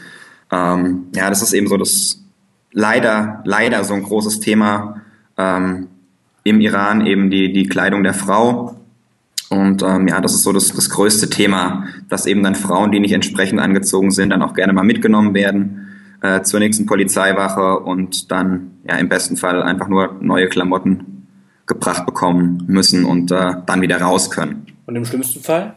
[0.51, 2.23] Ähm, ja, das ist eben so das
[2.71, 5.03] leider, leider so ein großes Thema
[5.37, 5.89] ähm,
[6.45, 8.77] im Iran, eben die, die Kleidung der Frau.
[9.53, 13.01] Und ähm, ja, das ist so das, das größte Thema, dass eben dann Frauen, die
[13.01, 15.89] nicht entsprechend angezogen sind, dann auch gerne mal mitgenommen werden
[16.23, 21.27] äh, zur nächsten Polizeiwache und dann ja im besten Fall einfach nur neue Klamotten
[21.67, 24.69] gebracht bekommen müssen und äh, dann wieder raus können.
[24.87, 25.75] Und im schlimmsten Fall?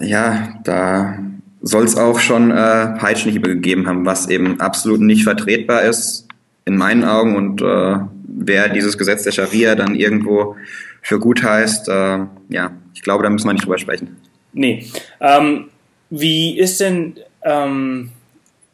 [0.00, 1.16] Ja, da
[1.62, 6.26] soll es auch schon äh, Peitschenhiebe gegeben haben, was eben absolut nicht vertretbar ist
[6.64, 7.98] in meinen Augen und äh,
[8.38, 10.56] wer dieses Gesetz der Scharia dann irgendwo
[11.02, 14.16] für gut heißt, äh, ja, ich glaube, da müssen wir nicht drüber sprechen.
[14.52, 14.86] Nee.
[15.20, 15.68] Ähm,
[16.10, 18.10] wie ist denn, ähm,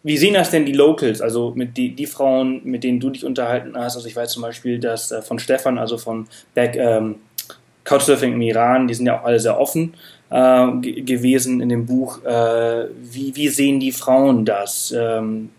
[0.02, 3.24] wie sehen das denn die Locals, also mit die, die Frauen, mit denen du dich
[3.24, 3.96] unterhalten hast?
[3.96, 7.16] Also ich weiß zum Beispiel, dass äh, von Stefan, also von Back ähm,
[7.84, 9.94] Couchsurfing im Iran, die sind ja auch alle sehr offen
[10.30, 12.24] äh, gewesen in dem Buch.
[12.24, 14.94] Äh, wie, wie sehen die Frauen das?
[14.96, 15.50] Ähm,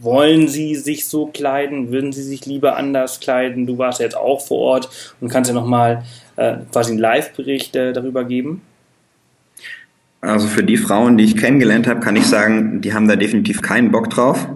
[0.00, 1.90] wollen sie sich so kleiden?
[1.90, 3.66] Würden sie sich lieber anders kleiden?
[3.66, 6.04] Du warst ja jetzt auch vor Ort und kannst ja nochmal
[6.36, 8.62] äh, quasi einen Live-Bericht äh, darüber geben.
[10.20, 13.62] Also für die Frauen, die ich kennengelernt habe, kann ich sagen, die haben da definitiv
[13.62, 14.48] keinen Bock drauf.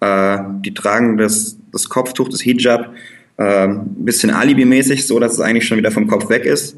[0.00, 2.92] Äh, die tragen das, das Kopftuch, das Hijab,
[3.36, 6.76] äh, ein bisschen alibimäßig, so dass es eigentlich schon wieder vom Kopf weg ist.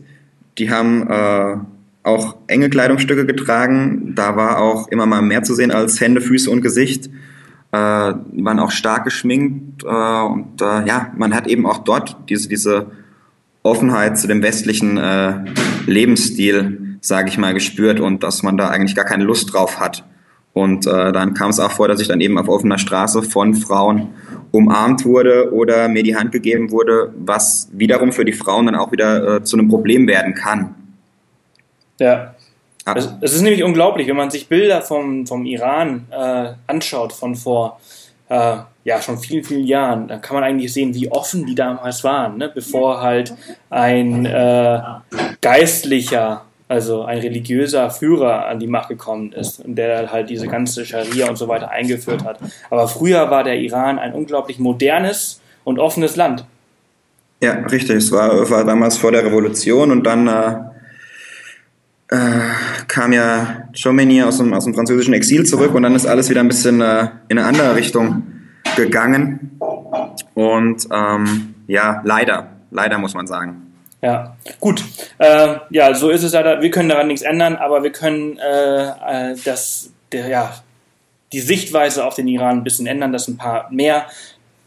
[0.59, 1.57] Die haben äh,
[2.03, 4.15] auch enge Kleidungsstücke getragen.
[4.15, 7.09] Da war auch immer mal mehr zu sehen als Hände, Füße und Gesicht.
[7.75, 12.17] Äh, die waren auch stark geschminkt äh, und äh, ja, man hat eben auch dort
[12.29, 12.87] diese, diese
[13.65, 15.35] Offenheit zu dem westlichen äh,
[15.87, 20.05] Lebensstil, sage ich mal, gespürt und dass man da eigentlich gar keine Lust drauf hat.
[20.53, 23.55] Und äh, dann kam es auch vor, dass ich dann eben auf offener Straße von
[23.55, 24.11] Frauen
[24.53, 28.93] umarmt wurde oder mir die Hand gegeben wurde, was wiederum für die Frauen dann auch
[28.93, 30.77] wieder äh, zu einem Problem werden kann.
[31.99, 32.34] Ja.
[32.85, 32.95] Ah.
[32.97, 37.35] Es, es, ist nämlich unglaublich, wenn man sich Bilder vom, vom Iran äh, anschaut von
[37.35, 37.81] vor
[38.29, 42.05] äh, ja schon vielen, vielen Jahren, dann kann man eigentlich sehen, wie offen die damals
[42.05, 42.51] waren, ne?
[42.55, 43.35] bevor halt
[43.71, 44.81] ein äh,
[45.41, 50.87] Geistlicher also ein religiöser Führer an die Macht gekommen ist und der halt diese ganze
[50.87, 52.39] Scharia und so weiter eingeführt hat.
[52.71, 56.45] Aber früher war der Iran ein unglaublich modernes und offenes Land.
[57.43, 57.97] Ja, richtig.
[57.97, 60.27] Es war, war damals vor der Revolution und dann
[62.15, 66.31] äh, kam ja Chomeni aus dem, aus dem französischen Exil zurück und dann ist alles
[66.31, 68.23] wieder ein bisschen äh, in eine andere Richtung
[68.77, 69.59] gegangen.
[70.35, 73.73] Und ähm, ja, leider, leider muss man sagen.
[74.03, 74.85] Ja, gut.
[75.19, 76.61] Äh, ja, so ist es leider.
[76.61, 80.55] Wir können daran nichts ändern, aber wir können äh, äh, das, der, ja,
[81.33, 84.07] die Sichtweise auf den Iran ein bisschen ändern, dass ein paar mehr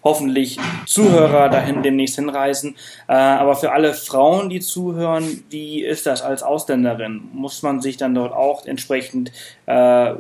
[0.08, 2.76] hoffentlich Zuhörer dahin demnächst hinreisen.
[3.10, 7.24] Äh, aber für alle Frauen, die zuhören, wie ist das als Ausländerin?
[7.34, 9.34] Muss man sich dann dort auch entsprechend
[9.66, 10.14] äh,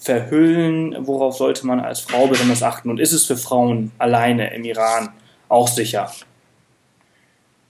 [0.00, 0.96] verhüllen?
[1.00, 2.88] Worauf sollte man als Frau besonders achten?
[2.88, 5.08] Und ist es für Frauen alleine im Iran
[5.48, 6.10] auch sicher?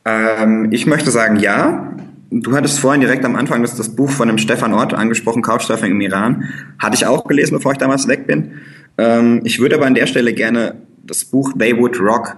[0.04, 1.94] Ähm, ich möchte sagen, ja.
[2.34, 5.90] Du hattest vorhin direkt am Anfang das, das Buch von dem Stefan Ott angesprochen, Couchsurfing
[5.90, 6.48] im Iran.
[6.78, 8.60] Hatte ich auch gelesen, bevor ich damals weg bin.
[8.98, 12.36] Ähm, ich würde aber an der Stelle gerne das Buch They Would Rock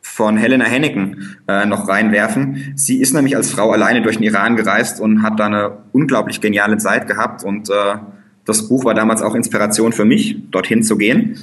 [0.00, 2.72] von Helena Henneken äh, noch reinwerfen.
[2.76, 6.40] Sie ist nämlich als Frau alleine durch den Iran gereist und hat da eine unglaublich
[6.40, 7.42] geniale Zeit gehabt.
[7.42, 7.96] Und äh,
[8.44, 11.38] das Buch war damals auch Inspiration für mich, dorthin zu gehen.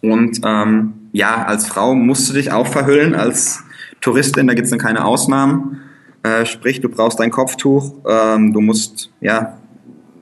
[0.00, 3.64] Und ähm, ja, als Frau musst du dich auch verhüllen, als
[4.00, 5.80] Touristin, da gibt es dann keine Ausnahmen.
[6.22, 9.58] Äh, sprich, du brauchst ein Kopftuch, ähm, du musst ja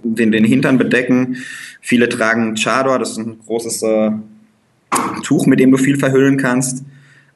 [0.02, 1.36] den, den Hintern bedecken.
[1.80, 4.12] Viele tragen Chador, das ist ein großes äh,
[5.22, 6.84] Tuch, mit dem du viel verhüllen kannst.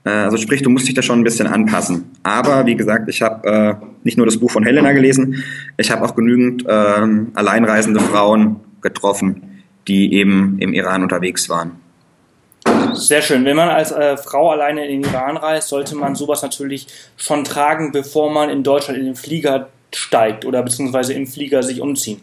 [0.05, 2.11] Äh, also sprich, du musst dich da schon ein bisschen anpassen.
[2.23, 5.42] Aber wie gesagt, ich habe äh, nicht nur das Buch von Helena gelesen,
[5.77, 11.73] ich habe auch genügend ähm, alleinreisende Frauen getroffen, die eben im Iran unterwegs waren.
[12.92, 13.44] Sehr schön.
[13.44, 17.44] Wenn man als äh, Frau alleine in den Iran reist, sollte man sowas natürlich schon
[17.44, 22.23] tragen, bevor man in Deutschland in den Flieger steigt oder beziehungsweise im Flieger sich umziehen.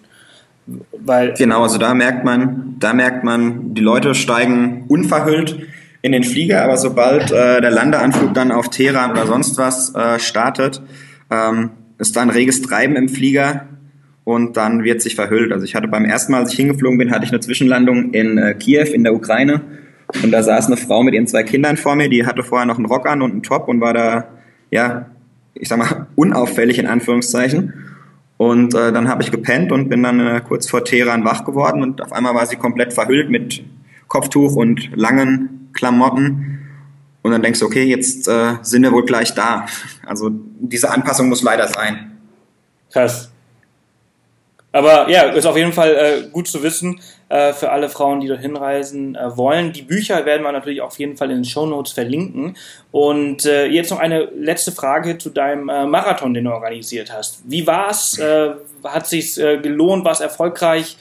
[0.91, 5.59] Weil genau, also da merkt man, da merkt man, die Leute steigen unverhüllt
[6.01, 10.19] in den Flieger, aber sobald äh, der Landeanflug dann auf Teheran oder sonst was äh,
[10.19, 10.81] startet,
[11.31, 13.67] ähm, ist da ein reges Treiben im Flieger
[14.23, 15.51] und dann wird sich verhüllt.
[15.53, 18.37] Also ich hatte beim ersten Mal, als ich hingeflogen bin, hatte ich eine Zwischenlandung in
[18.37, 19.61] äh, Kiew in der Ukraine
[20.21, 22.77] und da saß eine Frau mit ihren zwei Kindern vor mir, die hatte vorher noch
[22.77, 24.27] einen Rock an und einen Top und war da,
[24.69, 25.07] ja,
[25.53, 27.73] ich sag mal, unauffällig in Anführungszeichen.
[28.37, 31.81] Und äh, dann habe ich gepennt und bin dann äh, kurz vor Teheran wach geworden
[31.81, 33.63] und auf einmal war sie komplett verhüllt mit
[34.07, 36.59] Kopftuch und langen Klamotten.
[37.23, 39.65] Und dann denkst du, okay, jetzt äh, sind wir wohl gleich da.
[40.05, 42.11] Also diese Anpassung muss leider sein.
[42.91, 43.31] Krass.
[44.77, 48.27] Aber ja, ist auf jeden Fall äh, gut zu wissen äh, für alle Frauen, die
[48.27, 49.73] dorthin reisen äh, wollen.
[49.73, 52.55] Die Bücher werden wir natürlich auf jeden Fall in den Show Notes verlinken.
[52.91, 57.39] Und äh, jetzt noch eine letzte Frage zu deinem äh, Marathon, den du organisiert hast.
[57.45, 58.19] Wie war's?
[58.19, 58.51] Äh,
[58.83, 60.05] hat sich's äh, gelohnt?
[60.05, 60.95] War es erfolgreich?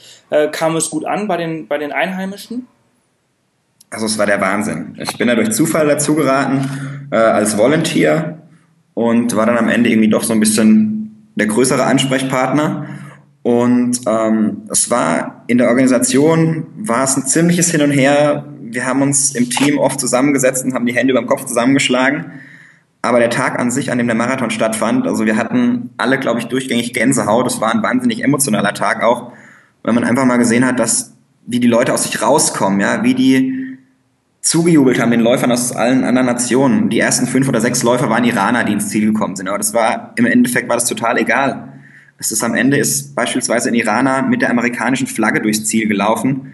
[0.50, 2.66] Kam es gut an bei den bei den Einheimischen?
[3.90, 4.96] Also es war der Wahnsinn.
[5.00, 8.42] Ich bin da durch Zufall dazu geraten als Volunteer
[8.94, 12.88] und war dann am Ende irgendwie doch so ein bisschen der größere Ansprechpartner
[13.46, 18.44] und ähm, es war in der Organisation, war es ein ziemliches Hin und Her.
[18.60, 22.32] Wir haben uns im Team oft zusammengesetzt und haben die Hände über dem Kopf zusammengeschlagen.
[23.02, 26.40] Aber der Tag an sich, an dem der Marathon stattfand, also wir hatten alle, glaube
[26.40, 27.46] ich, durchgängig Gänsehaut.
[27.46, 29.30] Es war ein wahnsinnig emotionaler Tag auch,
[29.84, 31.14] weil man einfach mal gesehen hat, dass
[31.46, 33.78] wie die Leute aus sich rauskommen, ja, wie die
[34.40, 36.88] zugejubelt haben den Läufern aus allen anderen Nationen.
[36.90, 39.46] Die ersten fünf oder sechs Läufer waren Iraner, die ins Ziel gekommen sind.
[39.46, 41.75] Aber das war, im Endeffekt war das total egal.
[42.18, 46.52] Es ist am Ende ist beispielsweise ein Iraner mit der amerikanischen Flagge durchs Ziel gelaufen,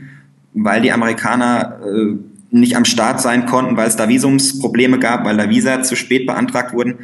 [0.54, 2.16] weil die Amerikaner äh,
[2.50, 6.26] nicht am Start sein konnten, weil es da Visumsprobleme gab, weil da Visa zu spät
[6.26, 6.96] beantragt wurden.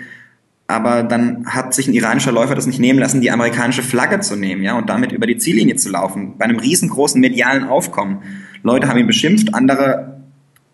[0.66, 4.36] Aber dann hat sich ein iranischer Läufer das nicht nehmen lassen, die amerikanische Flagge zu
[4.36, 6.36] nehmen, ja, und damit über die Ziellinie zu laufen.
[6.36, 8.18] Bei einem riesengroßen medialen Aufkommen.
[8.62, 10.20] Leute haben ihn beschimpft, andere,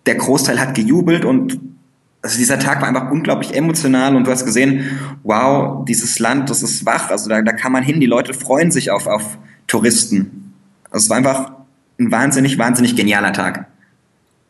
[0.07, 1.61] der Großteil hat gejubelt und
[2.25, 6.63] also dieser Tag war einfach unglaublich emotional und du hast gesehen, wow, dieses Land, das
[6.63, 10.55] ist wach, also da, da kann man hin, die Leute freuen sich auf, auf Touristen.
[10.91, 11.53] Also es war einfach
[12.01, 13.67] ein wahnsinnig, wahnsinnig genialer Tag.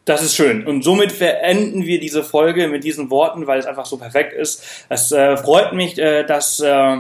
[0.05, 0.65] Das ist schön.
[0.65, 4.63] Und somit beenden wir diese Folge mit diesen Worten, weil es einfach so perfekt ist.
[4.89, 6.99] Es äh, freut mich, äh, dass, äh,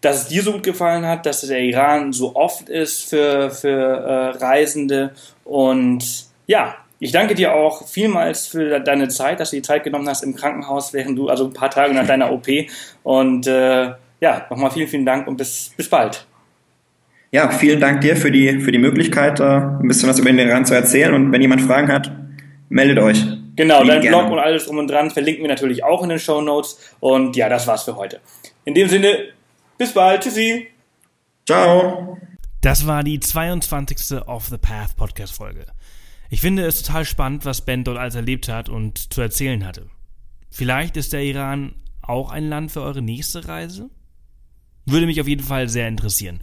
[0.00, 3.68] dass es dir so gut gefallen hat, dass der Iran so oft ist für, für
[3.68, 5.12] äh, Reisende.
[5.44, 10.08] Und ja, ich danke dir auch vielmals für deine Zeit, dass du die Zeit genommen
[10.08, 12.48] hast im Krankenhaus, während du, also ein paar Tage nach deiner OP.
[13.04, 16.26] Und äh, ja, nochmal vielen, vielen Dank und bis, bis bald.
[17.30, 20.38] Ja, vielen Dank dir für die, für die Möglichkeit, äh, ein bisschen was über den
[20.38, 21.14] Iran zu erzählen.
[21.14, 22.10] Und wenn jemand Fragen hat,
[22.68, 23.22] meldet euch.
[23.54, 24.16] Genau, dein gerne.
[24.16, 26.78] Blog und alles drum und dran verlinken wir natürlich auch in den Show Notes.
[27.00, 28.20] Und ja, das war's für heute.
[28.64, 29.28] In dem Sinne,
[29.76, 30.22] bis bald.
[30.22, 30.68] Tschüssi.
[31.46, 32.18] Ciao.
[32.60, 34.26] Das war die 22.
[34.26, 35.66] Off the Path Podcast Folge.
[36.30, 39.88] Ich finde es total spannend, was Ben dort alles erlebt hat und zu erzählen hatte.
[40.50, 43.90] Vielleicht ist der Iran auch ein Land für eure nächste Reise?
[44.86, 46.40] Würde mich auf jeden Fall sehr interessieren.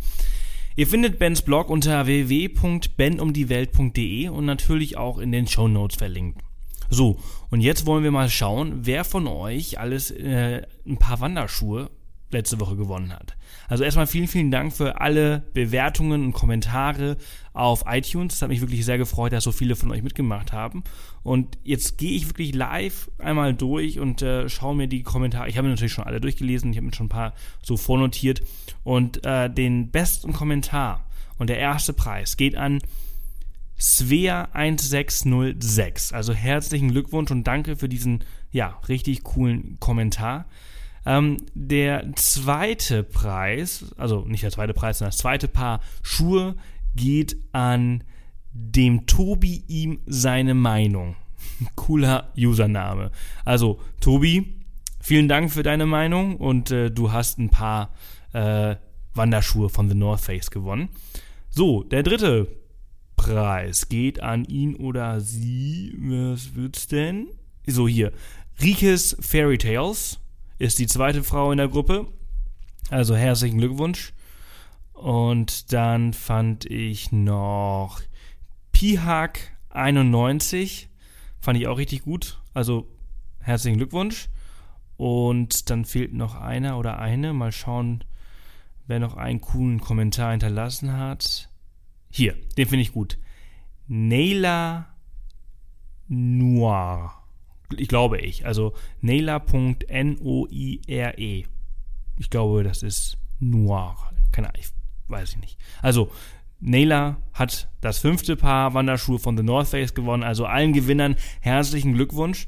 [0.75, 6.41] Ihr findet Bens Blog unter www.benumdiewelt.de und natürlich auch in den Show Notes verlinkt.
[6.89, 7.17] So,
[7.49, 11.89] und jetzt wollen wir mal schauen, wer von euch alles äh, ein paar Wanderschuhe
[12.31, 13.35] letzte Woche gewonnen hat.
[13.67, 17.17] Also erstmal vielen, vielen Dank für alle Bewertungen und Kommentare
[17.53, 18.35] auf iTunes.
[18.35, 20.83] Es hat mich wirklich sehr gefreut, dass so viele von euch mitgemacht haben.
[21.23, 25.49] Und jetzt gehe ich wirklich live einmal durch und äh, schaue mir die Kommentare.
[25.49, 27.33] Ich habe natürlich schon alle durchgelesen, ich habe mir schon ein paar
[27.63, 28.41] so vornotiert.
[28.83, 31.05] Und äh, den besten Kommentar
[31.37, 32.79] und der erste Preis geht an
[33.79, 36.13] Svea1606.
[36.13, 40.45] Also herzlichen Glückwunsch und danke für diesen, ja, richtig coolen Kommentar.
[41.05, 46.55] Ähm, der zweite Preis, also nicht der zweite Preis, sondern das zweite Paar Schuhe
[46.95, 48.03] geht an
[48.51, 51.15] dem Tobi ihm seine Meinung.
[51.75, 53.11] Cooler Username.
[53.43, 54.55] Also, Tobi,
[54.99, 57.93] vielen Dank für deine Meinung und äh, du hast ein paar
[58.33, 58.75] äh,
[59.13, 60.89] Wanderschuhe von The North Face gewonnen.
[61.49, 62.47] So, der dritte
[63.15, 65.95] Preis geht an ihn oder sie.
[65.97, 67.27] Was wird's denn?
[67.67, 68.11] So, hier.
[68.61, 70.19] Rikes Fairy Tales
[70.57, 72.07] ist die zweite Frau in der Gruppe.
[72.89, 74.13] Also herzlichen Glückwunsch.
[74.93, 78.01] Und dann fand ich noch
[78.71, 80.89] Pihak 91.
[81.39, 82.41] Fand ich auch richtig gut.
[82.53, 82.87] Also
[83.39, 84.29] herzlichen Glückwunsch.
[84.97, 87.33] Und dann fehlt noch einer oder eine.
[87.33, 88.03] Mal schauen,
[88.87, 91.49] wer noch einen coolen Kommentar hinterlassen hat.
[92.09, 93.17] Hier, den finde ich gut.
[93.87, 94.87] Neila
[96.07, 97.24] Noir
[97.75, 98.45] ich glaube ich.
[98.45, 99.85] Also Naila.N-O-I-R-E.
[102.17, 103.95] Ich glaube, das ist Noir.
[104.31, 104.63] Keine Ahnung,
[105.07, 105.57] weiß ich nicht.
[105.81, 106.09] Also,
[106.59, 110.23] Naila hat das fünfte Paar Wanderschuhe von The North Face gewonnen.
[110.23, 112.47] Also allen Gewinnern herzlichen Glückwunsch.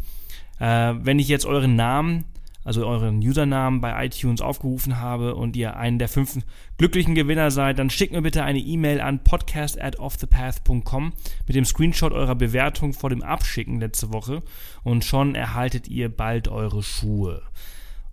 [0.59, 2.25] Äh, wenn ich jetzt euren Namen
[2.67, 6.37] also euren Usernamen bei iTunes aufgerufen habe und ihr einen der fünf
[6.77, 11.13] glücklichen Gewinner seid, dann schickt mir bitte eine E-Mail an podcast at offthepath.com
[11.47, 14.43] mit dem Screenshot eurer Bewertung vor dem Abschicken letzte Woche
[14.83, 17.41] und schon erhaltet ihr bald eure Schuhe.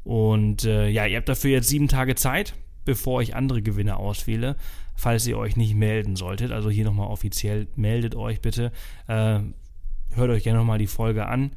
[0.04, 4.54] Und äh, ja, ihr habt dafür jetzt sieben Tage Zeit, bevor ich andere Gewinner auswähle,
[4.94, 6.52] falls ihr euch nicht melden solltet.
[6.52, 8.70] Also hier nochmal offiziell, meldet euch bitte.
[9.08, 9.40] Äh,
[10.12, 11.50] hört euch gerne nochmal die Folge an.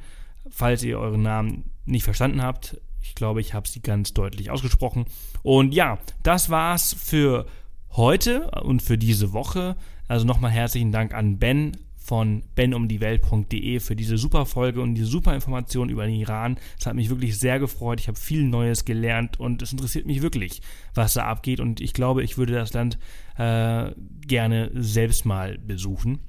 [0.49, 5.05] Falls ihr euren Namen nicht verstanden habt, ich glaube, ich habe sie ganz deutlich ausgesprochen.
[5.43, 7.45] Und ja, das war's für
[7.91, 9.75] heute und für diese Woche.
[10.07, 15.35] Also nochmal herzlichen Dank an Ben von benumdiewelt.de für diese super Folge und diese super
[15.35, 16.57] Information über den Iran.
[16.79, 17.99] Es hat mich wirklich sehr gefreut.
[17.99, 20.61] Ich habe viel Neues gelernt und es interessiert mich wirklich,
[20.93, 21.59] was da abgeht.
[21.59, 22.97] Und ich glaube, ich würde das Land
[23.37, 23.91] äh,
[24.25, 26.19] gerne selbst mal besuchen.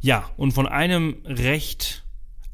[0.00, 2.03] Ja, und von einem recht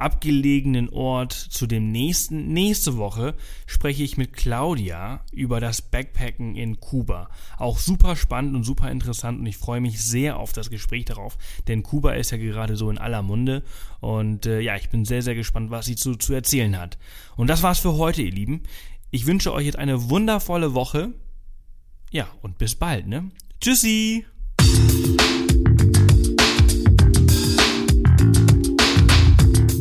[0.01, 2.53] abgelegenen Ort zu dem nächsten.
[2.53, 3.34] Nächste Woche
[3.66, 7.30] spreche ich mit Claudia über das Backpacken in Kuba.
[7.59, 11.36] Auch super spannend und super interessant und ich freue mich sehr auf das Gespräch darauf,
[11.68, 13.62] denn Kuba ist ja gerade so in aller Munde
[14.01, 16.98] und äh, ja, ich bin sehr, sehr gespannt, was sie zu, zu erzählen hat.
[17.36, 18.62] Und das war's für heute, ihr Lieben.
[19.11, 21.12] Ich wünsche euch jetzt eine wundervolle Woche.
[22.11, 23.30] Ja, und bis bald, ne?
[23.61, 24.24] Tschüssi!